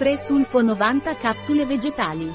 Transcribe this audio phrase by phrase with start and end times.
[0.00, 2.32] Presulfo 90 capsule vegetali.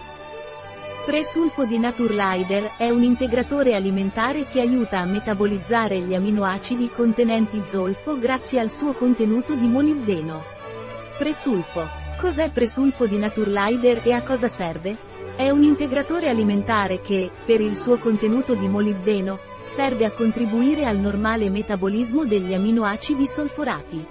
[1.04, 8.20] Presulfo di Naturlider è un integratore alimentare che aiuta a metabolizzare gli aminoacidi contenenti zolfo
[8.20, 10.44] grazie al suo contenuto di molibdeno.
[11.18, 11.90] Presulfo.
[12.20, 14.96] Cos'è presulfo di Naturlider e a cosa serve?
[15.36, 20.98] È un integratore alimentare che, per il suo contenuto di molibdeno, serve a contribuire al
[20.98, 24.06] normale metabolismo degli aminoacidi solforati.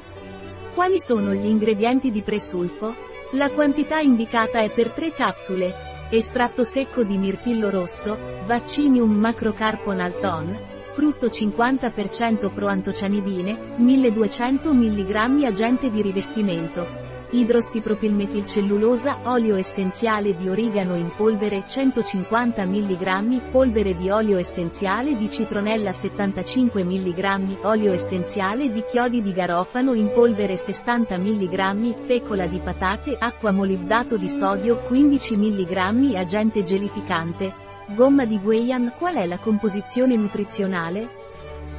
[0.74, 3.12] Quali sono gli ingredienti di presulfo?
[3.34, 5.74] La quantità indicata è per 3 capsule,
[6.08, 10.56] Estratto secco di mirtillo rosso, Vaccinium macrocarponalton,
[10.92, 21.64] frutto 50% proantocianidine, 1200 mg agente di rivestimento, idrossipropilmetilcellulosa, olio essenziale di origano in polvere
[21.66, 29.32] 150 mg, polvere di olio essenziale di citronella 75 mg, olio essenziale di chiodi di
[29.32, 36.62] garofano in polvere 60 mg, fecola di patate, acqua molibdato di sodio 15 mg, agente
[36.62, 37.52] gelificante.
[37.88, 41.23] Gomma di Guian Qual è la composizione nutrizionale?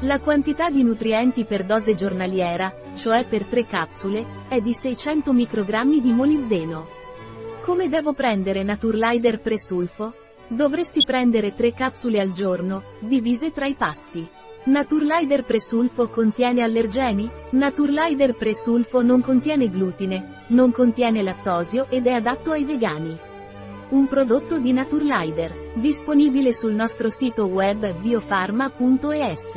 [0.02, 6.02] La quantità di nutrienti per dose giornaliera, cioè per 3 capsule, è di 600 microgrammi
[6.02, 6.88] di molibdeno.
[7.62, 10.14] Come devo prendere Naturlider Presulfo?
[10.50, 14.28] Dovresti prendere 3 capsule al giorno, divise tra i pasti.
[14.66, 17.30] Naturlider Presulfo contiene allergeni?
[17.52, 23.18] Naturlider Presulfo non contiene glutine, non contiene lattosio ed è adatto ai vegani.
[23.88, 29.52] Un prodotto di Naturlider, disponibile sul nostro sito web biofarma.es.